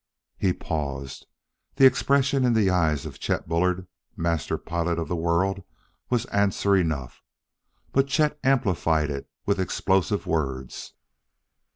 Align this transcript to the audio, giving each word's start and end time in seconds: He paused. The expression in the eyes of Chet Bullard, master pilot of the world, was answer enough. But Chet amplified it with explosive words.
He 0.35 0.51
paused. 0.51 1.27
The 1.75 1.85
expression 1.85 2.43
in 2.43 2.53
the 2.53 2.71
eyes 2.71 3.05
of 3.05 3.19
Chet 3.19 3.47
Bullard, 3.47 3.85
master 4.17 4.57
pilot 4.57 4.97
of 4.97 5.07
the 5.07 5.15
world, 5.15 5.61
was 6.09 6.25
answer 6.33 6.75
enough. 6.75 7.21
But 7.91 8.07
Chet 8.07 8.39
amplified 8.43 9.11
it 9.11 9.29
with 9.45 9.59
explosive 9.59 10.25
words. 10.25 10.93